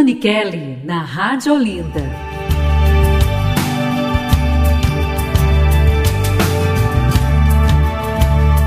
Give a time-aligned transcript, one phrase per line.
[0.00, 2.00] Anne Kelly, na Rádio Olinda.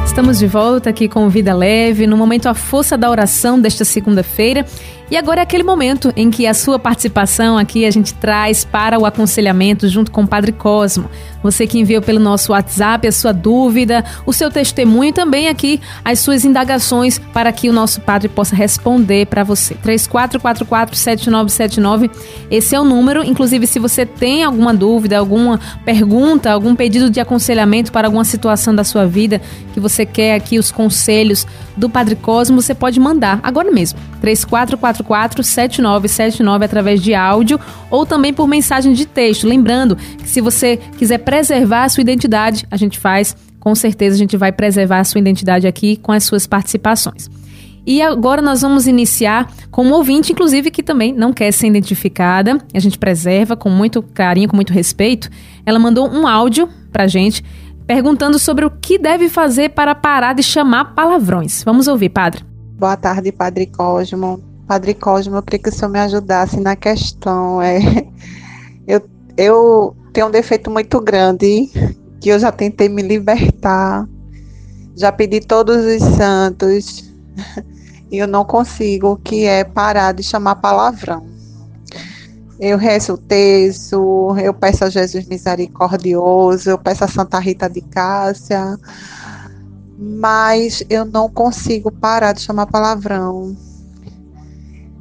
[0.05, 4.63] Estamos de volta aqui com Vida Leve, no momento A Força da Oração desta segunda-feira.
[5.13, 8.98] E agora é aquele momento em que a sua participação aqui a gente traz para
[8.98, 11.07] o aconselhamento junto com o Padre Cosmo.
[11.43, 15.80] Você que enviou pelo nosso WhatsApp a sua dúvida, o seu testemunho e também aqui
[16.04, 19.76] as suas indagações para que o nosso padre possa responder para você.
[19.76, 22.09] 34447979,
[22.50, 23.23] esse é o número.
[23.23, 28.73] Inclusive, se você tem alguma dúvida, alguma pergunta, algum pedido de aconselhamento para alguma situação
[28.73, 29.39] da sua vida
[29.75, 31.45] que você quer aqui os conselhos
[31.77, 34.00] do Padre Cosmo, você pode mandar agora mesmo.
[34.22, 39.48] 3444 7979 através de áudio ou também por mensagem de texto.
[39.48, 44.20] Lembrando que se você quiser preservar a sua identidade, a gente faz, com certeza a
[44.20, 47.30] gente vai preservar a sua identidade aqui com as suas participações.
[47.85, 52.58] E agora nós vamos iniciar com um ouvinte, inclusive, que também não quer ser identificada.
[52.73, 55.30] A gente preserva com muito carinho, com muito respeito.
[55.66, 57.44] Ela mandou um áudio pra gente
[57.85, 61.61] perguntando sobre o que deve fazer para parar de chamar palavrões.
[61.63, 62.45] Vamos ouvir, padre.
[62.78, 64.53] Boa tarde, Padre Cosmo.
[64.67, 67.61] Padre Cosmo, eu queria que o senhor me ajudasse na questão.
[67.61, 67.80] É,
[68.88, 69.02] eu,
[69.38, 71.69] eu tenho um defeito muito grande,
[72.22, 74.08] que eu já tentei me libertar,
[74.95, 77.14] já pedi todos os santos,
[78.09, 81.28] e eu não consigo, que é parar de chamar palavrão.
[82.59, 87.81] Eu rezo o terço, eu peço a Jesus misericordioso, eu peço a Santa Rita de
[87.81, 88.78] Cássia,
[89.97, 93.58] mas eu não consigo parar de chamar palavrão.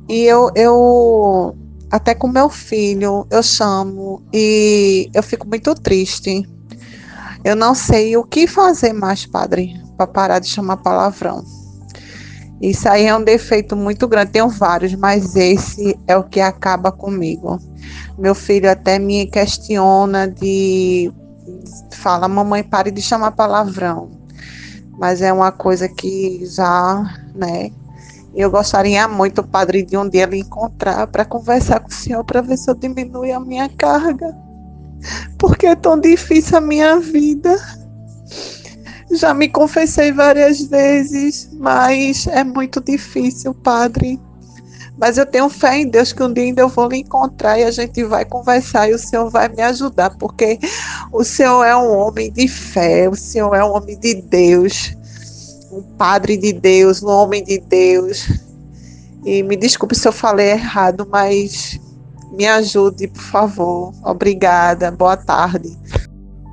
[0.08, 1.56] E eu, eu
[1.90, 6.48] até com meu filho, eu chamo e eu fico muito triste.
[7.44, 11.44] Eu não sei o que fazer mais, padre, para parar de chamar palavrão.
[12.62, 14.30] Isso aí é um defeito muito grande.
[14.30, 17.58] Tenho vários, mas esse é o que acaba comigo.
[18.16, 21.12] Meu filho até me questiona de
[21.94, 24.10] fala, mamãe, pare de chamar palavrão.
[24.98, 27.02] Mas é uma coisa que já,
[27.34, 27.72] né,
[28.34, 32.40] eu gostaria muito, padre, de um dia lhe encontrar para conversar com o senhor para
[32.40, 34.34] ver se eu diminuo a minha carga.
[35.38, 37.56] Porque é tão difícil a minha vida.
[39.10, 44.18] Já me confessei várias vezes, mas é muito difícil, padre.
[44.96, 47.64] Mas eu tenho fé em Deus que um dia ainda eu vou lhe encontrar e
[47.64, 50.58] a gente vai conversar e o Senhor vai me ajudar, porque
[51.12, 54.96] o Senhor é um homem de fé, o Senhor é um homem de Deus
[55.72, 58.28] um padre de Deus, um homem de Deus.
[59.24, 61.80] E me desculpe se eu falei errado, mas
[62.32, 63.94] me ajude, por favor.
[64.04, 64.90] Obrigada.
[64.90, 65.76] Boa tarde.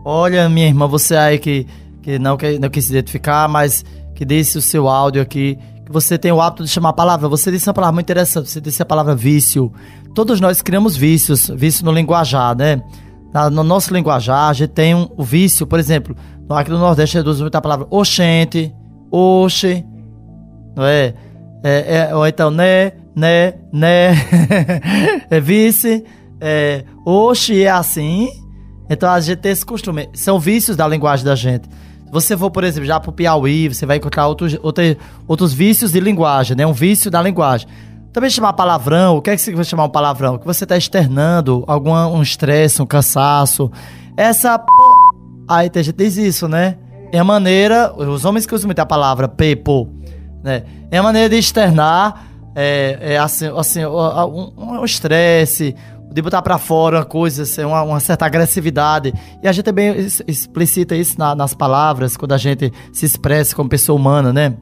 [0.05, 1.67] Olha, minha irmã, você aí que,
[2.01, 3.83] que não, que, não quis se identificar, mas
[4.15, 7.27] que disse o seu áudio aqui, que você tem o hábito de chamar a palavra.
[7.27, 9.71] Você disse uma palavra muito interessante, você disse a palavra vício.
[10.13, 12.81] Todos nós criamos vícios, vício no linguajar, né?
[13.33, 16.15] Na, no nosso linguajar, a gente tem um, o vício, por exemplo,
[16.49, 18.73] aqui no Nordeste reduz muito a palavra oxente,
[19.11, 19.85] oxe,
[20.75, 21.13] não é?
[21.63, 24.11] é, é ou então né, né, né,
[25.29, 26.03] é vice,
[26.39, 28.29] é, oxe é assim.
[28.89, 30.09] Então a gente tem esse costume.
[30.13, 31.69] São vícios da linguagem da gente.
[32.11, 34.95] Você for, por exemplo, já pro Piauí, você vai encontrar outros, outros,
[35.27, 36.65] outros vícios de linguagem, né?
[36.65, 37.67] Um vício da linguagem.
[38.11, 40.39] Também chamar palavrão, o que é que você vai chamar um palavrão?
[40.39, 43.71] Que você está externando algum um estresse, um cansaço.
[44.17, 44.65] Essa p...
[45.47, 46.77] Aí tem gente diz isso, né?
[47.11, 49.89] É a maneira, os homens que usam muito a palavra pepo,
[50.43, 50.63] né?
[50.91, 55.75] É a maneira de externar é, é assim, assim, um estresse,
[56.11, 59.13] de botar para fora uma coisa, assim, uma, uma, certa agressividade.
[59.41, 59.95] E a gente também
[60.27, 64.55] explicita isso na, nas palavras, quando a gente se expressa como pessoa humana, né?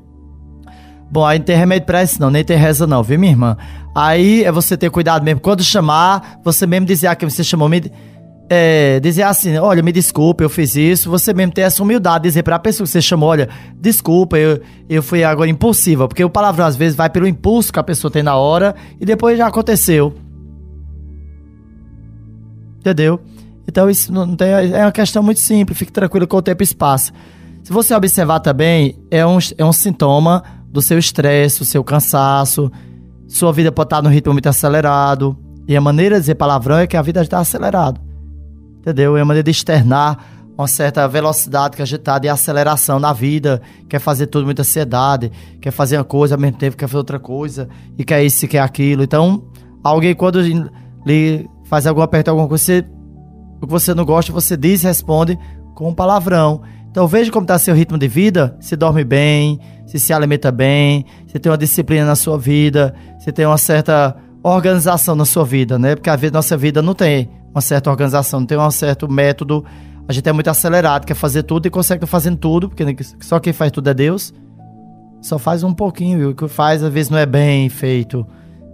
[1.10, 3.58] Bom, aí não tem remédio pra isso não, nem tem reza não, viu, minha irmã?
[3.96, 5.40] Aí é você ter cuidado mesmo.
[5.40, 7.92] Quando chamar, você mesmo dizer ah, que você chamou, me
[8.50, 12.44] é, dizer assim, olha, me desculpa, eu fiz isso, você mesmo ter essa humildade, dizer
[12.44, 13.50] pra pessoa que você chamou, olha,
[13.80, 17.80] desculpa, eu, eu fui agora impulsiva, porque o palavrão às vezes vai pelo impulso que
[17.80, 20.16] a pessoa tem na hora e depois já aconteceu.
[22.80, 23.20] Entendeu?
[23.68, 26.66] Então isso não tem, é uma questão muito simples, fique tranquilo com o tempo e
[26.66, 27.12] espaço.
[27.64, 30.42] Se você observar também, é um, é um sintoma
[30.72, 32.72] do seu estresse, do seu cansaço,
[33.28, 36.88] sua vida pode estar no ritmo muito acelerado, e a maneira de dizer palavrão é
[36.88, 38.07] que a vida está acelerada
[38.88, 39.18] entendeu?
[39.18, 40.18] É uma maneira de externar
[40.58, 44.64] uma certa velocidade que a gente tá de aceleração na vida, quer fazer tudo muita
[44.64, 45.32] ansiedade,
[45.62, 47.68] quer fazer uma coisa ao mesmo tempo quer fazer outra coisa,
[47.98, 49.04] e quer isso e quer aquilo.
[49.04, 49.44] Então,
[49.84, 50.42] alguém quando
[51.06, 52.86] lhe faz alguma pergunta, alguma coisa,
[53.62, 55.38] o que você não gosta, você diz responde
[55.76, 56.62] com um palavrão.
[56.90, 61.06] Então veja como está seu ritmo de vida, se dorme bem, se se alimenta bem,
[61.28, 65.78] se tem uma disciplina na sua vida, se tem uma certa organização na sua vida,
[65.78, 65.96] né?
[65.96, 69.66] Porque às vezes nossa vida não tem uma certa organização, não tem um certo método.
[70.08, 72.86] A gente é muito acelerado, quer fazer tudo e consegue fazendo tudo, porque
[73.20, 74.32] só quem faz tudo é Deus.
[75.22, 76.30] Só faz um pouquinho, viu?
[76.30, 78.26] O que faz às vezes não é bem feito.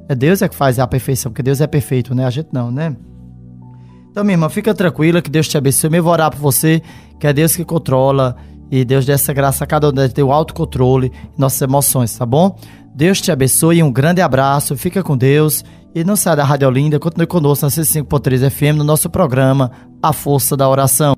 [0.09, 2.25] É Deus é que faz a perfeição, porque Deus é perfeito, né?
[2.25, 2.93] A gente não, né?
[4.11, 5.89] Então, minha irmã, fica tranquila, que Deus te abençoe.
[5.95, 6.81] Eu vou orar por você,
[7.19, 8.35] que é Deus que controla.
[8.69, 12.15] E Deus dê essa graça a cada um de ter o autocontrole e nossas emoções,
[12.17, 12.55] tá bom?
[12.93, 15.63] Deus te abençoe, um grande abraço, fica com Deus.
[15.95, 20.11] E não saia da Rádio Olinda, continue conosco na C5.3 FM, no nosso programa A
[20.11, 21.13] Força da Oração.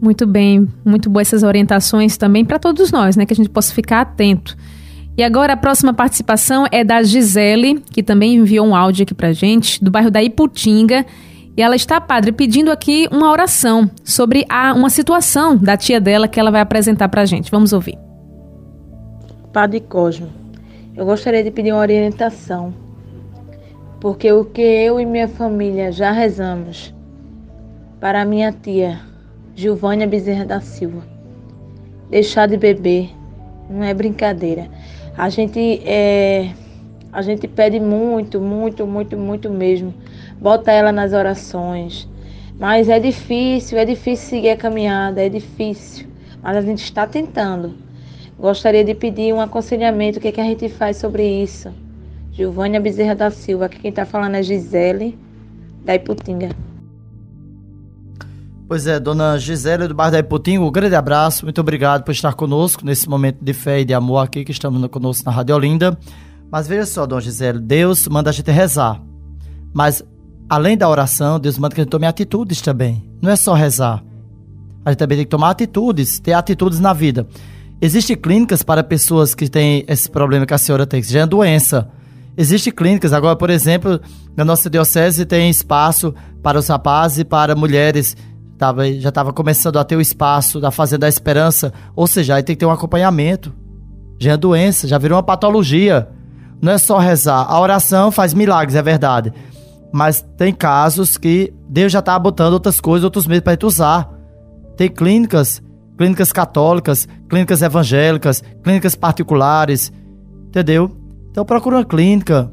[0.00, 3.26] Muito bem, muito boas essas orientações também para todos nós, né?
[3.26, 4.56] Que a gente possa ficar atento.
[5.18, 9.34] E agora a próxima participação é da Gisele, que também enviou um áudio aqui pra
[9.34, 11.04] gente, do bairro da Iputinga.
[11.54, 16.26] E ela está, padre, pedindo aqui uma oração sobre a, uma situação da tia dela
[16.26, 17.50] que ela vai apresentar pra gente.
[17.50, 17.98] Vamos ouvir.
[19.52, 20.28] Padre Cosmo,
[20.96, 22.72] eu gostaria de pedir uma orientação,
[24.00, 26.94] porque o que eu e minha família já rezamos
[28.00, 29.00] para minha tia,
[29.54, 31.02] Gilvânia Bezerra da Silva,
[32.08, 33.10] deixar de beber
[33.70, 34.68] não é brincadeira.
[35.16, 36.50] A gente é,
[37.12, 39.94] a gente pede muito, muito, muito, muito mesmo.
[40.40, 42.08] Bota ela nas orações.
[42.58, 46.08] Mas é difícil, é difícil seguir a caminhada, é difícil.
[46.42, 47.74] Mas a gente está tentando.
[48.38, 51.72] Gostaria de pedir um aconselhamento, o que, é que a gente faz sobre isso.
[52.32, 55.18] Giovânia Bezerra da Silva, aqui quem está falando é Gisele,
[55.84, 56.50] da Iputinga.
[58.68, 62.34] Pois é, dona Gisele do bairro da Iputinga, um grande abraço, muito obrigado por estar
[62.34, 65.98] conosco nesse momento de fé e de amor aqui que estamos conosco na Rádio Olinda.
[66.50, 69.02] Mas veja só, dona Gisele, Deus manda a gente rezar.
[69.74, 70.04] Mas
[70.48, 73.08] além da oração, Deus manda que a gente tome atitudes também.
[73.20, 74.04] Não é só rezar.
[74.84, 77.26] A gente também tem que tomar atitudes, ter atitudes na vida.
[77.80, 81.26] Existem clínicas para pessoas que têm esse problema que a senhora tem, que já é
[81.26, 81.90] doença.
[82.40, 84.00] Existem clínicas, agora, por exemplo,
[84.34, 88.16] na nossa diocese tem espaço para os rapazes e para mulheres
[88.56, 91.72] Tava, já estava começando a ter o espaço da Fazenda da Esperança.
[91.96, 93.54] Ou seja, aí tem que ter um acompanhamento.
[94.18, 96.08] Já é doença, já virou uma patologia.
[96.60, 97.46] Não é só rezar.
[97.48, 99.32] A oração faz milagres, é verdade.
[99.90, 104.10] Mas tem casos que Deus já está botando outras coisas, outros meios para gente usar.
[104.76, 105.62] Tem clínicas,
[105.96, 109.90] clínicas católicas, clínicas evangélicas, clínicas particulares.
[110.48, 110.99] Entendeu?
[111.30, 112.52] Então procura uma clínica.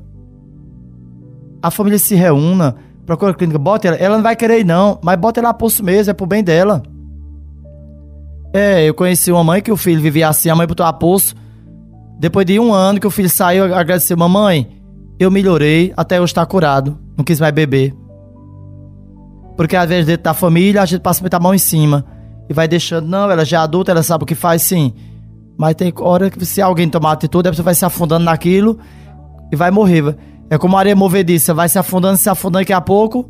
[1.61, 2.75] A família se reúna
[3.07, 3.97] procura a clínica, bota ela.
[3.97, 6.43] Ela não vai querer ir, não, mas bota ela a pulso mesmo, é pro bem
[6.43, 6.83] dela.
[8.53, 11.33] É, eu conheci uma mãe que o filho vivia assim, a mãe botou a pulso.
[12.19, 14.67] Depois de um ano que o filho saiu, agradeceu, mamãe,
[15.17, 17.95] eu melhorei, até hoje tá curado, não quis mais beber.
[19.55, 22.05] Porque às vezes dentro da família a gente passa muita mão em cima
[22.49, 24.93] e vai deixando, não, ela já é adulta, ela sabe o que faz sim.
[25.57, 28.77] Mas tem hora que se alguém tomar atitude, a pessoa vai se afundando naquilo
[29.51, 30.15] e vai morrer.
[30.49, 33.29] É como a areia movediça, vai se afundando, se afundando daqui a pouco.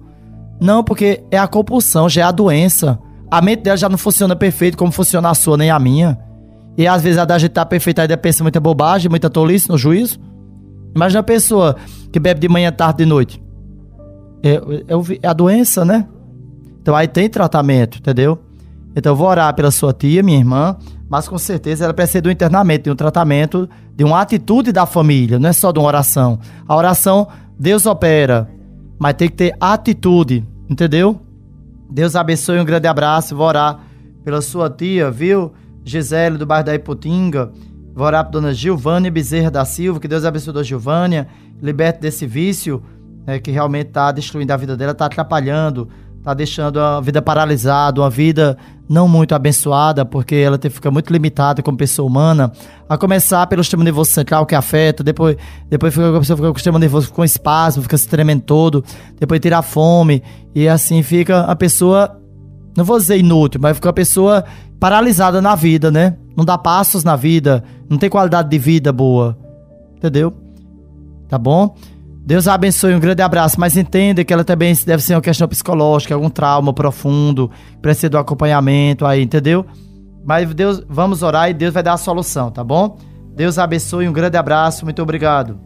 [0.60, 3.00] Não, porque é a compulsão, já é a doença.
[3.32, 6.18] A mente dela já não funciona perfeito como funciona a sua, nem a minha.
[6.78, 9.78] E às vezes a da gente tá perfeita ainda pensa muita bobagem, muita tolice no
[9.78, 10.20] juízo.
[10.96, 11.76] Imagina a pessoa
[12.12, 13.42] que bebe de manhã, tarde, de noite.
[14.44, 16.08] É, é, é a doença, né?
[16.82, 18.40] Então aí tem tratamento, entendeu?
[18.96, 20.78] Então eu vou orar pela sua tia, minha irmã,
[21.10, 24.86] mas com certeza ela precisa de um internamento, de um tratamento, de uma atitude da
[24.86, 26.40] família, não é só de uma oração.
[26.68, 27.28] A oração,
[27.58, 28.50] Deus opera,
[29.00, 31.22] mas tem que ter atitude, entendeu?
[31.90, 33.80] Deus abençoe, um grande abraço, vou orar
[34.24, 35.54] pela sua tia, viu?
[35.86, 37.52] Gisele, do bairro da Iputinga,
[37.96, 41.28] vou orar para dona Gilvânia Bezerra da Silva, que Deus abençoe a dona Gilvânia,
[41.62, 42.84] liberte desse vício,
[43.26, 45.88] né, que realmente está destruindo a vida dela, está atrapalhando,
[46.20, 48.58] está deixando a vida paralisada, uma vida
[48.90, 52.52] não muito abençoada, porque ela fica muito limitada como pessoa humana,
[52.88, 55.36] a começar pelo sistema nervoso central que afeta, depois,
[55.70, 58.84] depois fica, a pessoa fica com o sistema nervoso com espasmo, fica se tremendo todo,
[59.20, 60.24] depois tira a fome,
[60.56, 62.20] e assim fica a pessoa,
[62.76, 64.46] não vou dizer inútil, mas fica a pessoa
[64.80, 66.16] paralisada na vida, né?
[66.36, 69.38] Não dá passos na vida, não tem qualidade de vida boa,
[69.98, 70.34] entendeu?
[71.28, 71.76] Tá bom?
[72.28, 76.14] Deus abençoe, um grande abraço, mas entenda que ela também deve ser uma questão psicológica,
[76.14, 77.50] algum trauma profundo,
[77.82, 79.66] precisa do acompanhamento aí, entendeu?
[80.26, 82.98] Mas Deus, vamos orar e Deus vai dar a solução, tá bom?
[83.34, 85.58] Deus abençoe, um grande abraço, muito obrigado.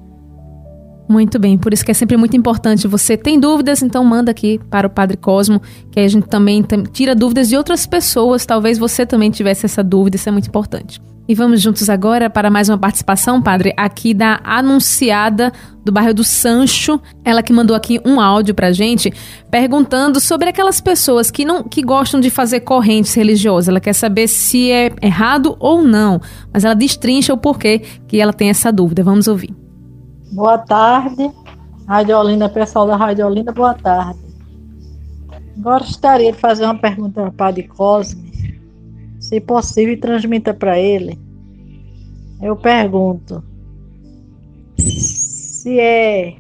[1.12, 2.88] Muito bem, por isso que é sempre muito importante.
[2.88, 7.14] Você tem dúvidas, então manda aqui para o Padre Cosmo, que a gente também tira
[7.14, 8.46] dúvidas de outras pessoas.
[8.46, 11.02] Talvez você também tivesse essa dúvida, isso é muito importante.
[11.28, 15.52] E vamos juntos agora para mais uma participação, padre, aqui da anunciada
[15.84, 16.98] do bairro do Sancho.
[17.26, 19.14] Ela que mandou aqui um áudio pra gente
[19.52, 23.68] perguntando sobre aquelas pessoas que não que gostam de fazer correntes religiosas.
[23.68, 26.22] Ela quer saber se é errado ou não,
[26.54, 29.04] mas ela destrincha o porquê que ela tem essa dúvida.
[29.04, 29.54] Vamos ouvir.
[30.32, 31.30] Boa tarde.
[31.86, 34.22] Rádio Olinda, pessoal da Rádio Olinda, boa tarde.
[35.58, 38.32] Gostaria de fazer uma pergunta ao Padre Cosme,
[39.20, 41.20] se possível, transmita para ele.
[42.42, 43.44] Eu pergunto
[44.78, 46.38] se é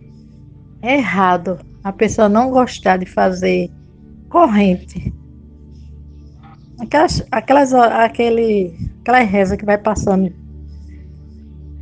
[0.81, 3.69] errado a pessoa não gostar de fazer
[4.29, 5.13] corrente.
[6.79, 10.31] Aquelas, aquelas, aquele, aquela reza que vai passando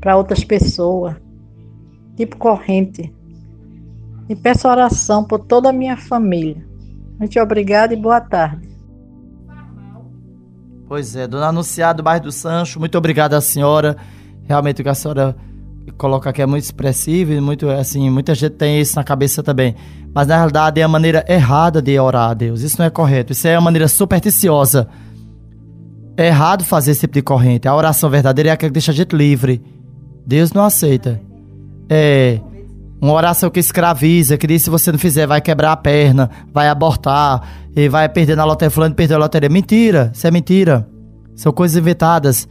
[0.01, 1.15] para outras pessoas,
[2.19, 3.13] tipo corrente.
[4.27, 6.61] E peço oração por toda a minha família.
[7.17, 8.67] Muito obrigada e boa tarde.
[10.85, 13.95] Pois é, dona Anunciada do bairro do Sancho, muito obrigada à senhora.
[14.43, 15.35] Realmente o que a senhora
[15.97, 19.75] coloca aqui é muito expressivo e muito, assim, muita gente tem isso na cabeça também.
[20.13, 22.61] Mas na realidade é a maneira errada de orar a Deus.
[22.61, 23.31] Isso não é correto.
[23.31, 24.89] Isso é uma maneira supersticiosa.
[26.17, 27.67] É errado fazer esse tipo de corrente.
[27.67, 29.63] A oração verdadeira é aquela que deixa a gente livre.
[30.25, 31.28] Deus não aceita.
[31.89, 32.39] É
[33.01, 36.67] uma oração que escraviza, que diz se você não fizer vai quebrar a perna, vai
[36.67, 37.41] abortar,
[37.75, 39.49] e vai perder na loteria, fulano perdeu a loteria.
[39.49, 40.87] Mentira, isso é mentira.
[41.35, 42.47] São coisas inventadas,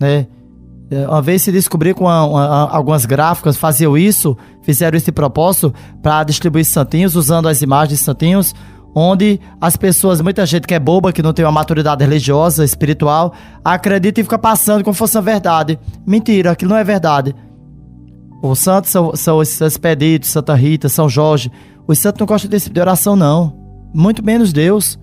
[0.00, 0.26] né?
[0.90, 5.72] É, uma vez se descobriu com uma, uma, algumas gráficas faziam isso, fizeram esse propósito
[6.02, 8.54] para distribuir santinhos, usando as imagens de santinhos,
[8.94, 13.32] onde as pessoas, muita gente que é boba, que não tem uma maturidade religiosa, espiritual,
[13.64, 15.78] acredita e fica passando como fosse a verdade.
[16.06, 17.34] Mentira, aquilo não é verdade.
[18.42, 21.50] Os santos são, são os expedidos, Santa Rita, São Jorge.
[21.86, 23.56] Os santos não gostam desse tipo de oração, não.
[23.94, 24.98] Muito menos Deus.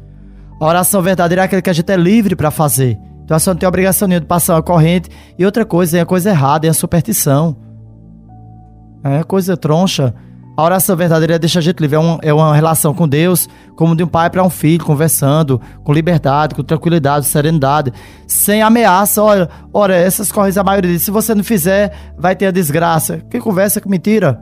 [0.60, 3.00] A oração verdadeira é aquela que a gente é livre para fazer.
[3.24, 5.10] Então a senhora não tem obrigação nenhuma de passar uma corrente.
[5.38, 7.56] E outra coisa, é a coisa errada, é a superstição.
[9.04, 10.14] É coisa troncha.
[10.60, 11.96] A oração verdadeira deixa a gente livre.
[11.96, 13.48] É, um, é uma relação com Deus,
[13.78, 17.94] como de um pai para um filho, conversando, com liberdade, com tranquilidade, serenidade,
[18.28, 19.24] sem ameaça.
[19.24, 23.20] Olha, olha essas correntes, a maioria diz: se você não fizer, vai ter a desgraça.
[23.30, 24.42] Que conversa, que mentira.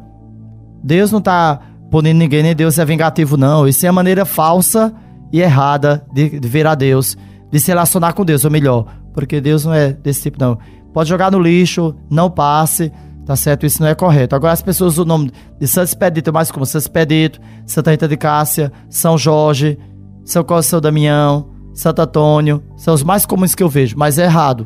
[0.83, 1.59] Deus não está
[1.91, 3.67] punindo ninguém, nem Deus é vingativo, não.
[3.67, 4.91] Isso é a maneira falsa
[5.31, 7.15] e errada de, de ver a Deus
[7.51, 10.57] de se relacionar com Deus, ou melhor, porque Deus não é desse tipo, não.
[10.91, 12.91] Pode jogar no lixo, não passe,
[13.27, 13.65] tá certo?
[13.65, 14.37] Isso não é correto.
[14.37, 18.07] Agora as pessoas usam o nome de Santo Expedito, mais como Santo Expedito, Santa Rita
[18.07, 19.77] de Cássia, São Jorge,
[20.23, 24.23] São Cosme São Damião, Santo Antônio, são os mais comuns que eu vejo, mas é
[24.23, 24.65] errado.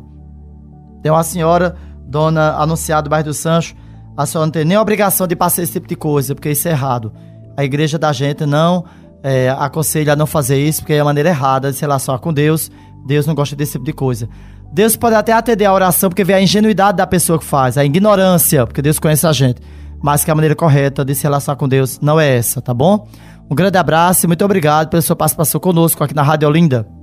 [1.01, 1.75] Tem uma senhora,
[2.08, 3.75] dona Anunciada do bairro do Sancho,
[4.15, 6.72] a senhora não tem nem obrigação de passar esse tipo de coisa, porque isso é
[6.72, 7.12] errado.
[7.58, 8.86] A igreja da gente não
[9.24, 12.32] é, aconselho a não fazer isso, porque é a maneira errada de se relacionar com
[12.32, 12.70] Deus.
[13.08, 14.30] Deus não gosta desse tipo de coisa.
[14.72, 17.84] Deus pode até atender a oração, porque vê a ingenuidade da pessoa que faz, a
[17.84, 19.62] ignorância, porque Deus conhece a gente.
[20.01, 23.08] Mas que a maneira correta de se relacionar com Deus não é essa, tá bom?
[23.50, 27.00] Um grande abraço e muito obrigado pela sua participação conosco aqui na Rádio Olinda.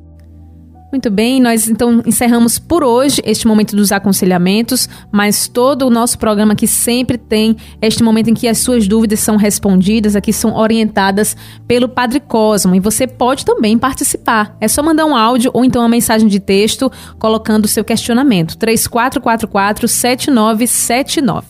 [0.90, 6.18] Muito bem, nós então encerramos por hoje este momento dos aconselhamentos, mas todo o nosso
[6.18, 10.56] programa aqui sempre tem este momento em que as suas dúvidas são respondidas, aqui são
[10.56, 14.56] orientadas pelo Padre Cosmo e você pode também participar.
[14.58, 18.56] É só mandar um áudio ou então uma mensagem de texto colocando o seu questionamento.
[18.56, 21.46] 3444 7979.